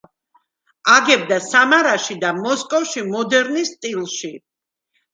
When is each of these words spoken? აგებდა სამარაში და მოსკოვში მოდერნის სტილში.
აგებდა 0.93 1.37
სამარაში 1.49 2.19
და 2.25 2.33
მოსკოვში 2.41 3.07
მოდერნის 3.13 3.75
სტილში. 3.79 4.37